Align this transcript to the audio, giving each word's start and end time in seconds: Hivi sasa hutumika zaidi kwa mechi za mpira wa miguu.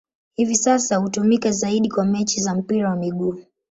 Hivi 0.35 0.55
sasa 0.55 0.95
hutumika 0.97 1.51
zaidi 1.51 1.89
kwa 1.91 2.05
mechi 2.05 2.41
za 2.41 2.55
mpira 2.55 2.89
wa 2.89 2.95
miguu. 2.95 3.39